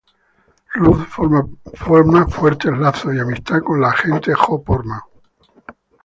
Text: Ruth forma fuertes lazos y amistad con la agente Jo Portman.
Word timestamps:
Ruth 0.73 1.05
forma 1.77 2.25
fuertes 2.27 2.75
lazos 2.75 3.13
y 3.13 3.19
amistad 3.19 3.61
con 3.63 3.79
la 3.81 3.89
agente 3.89 4.33
Jo 4.33 4.63
Portman. 4.63 5.01